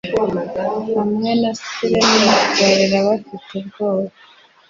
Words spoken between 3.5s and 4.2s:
ubwoba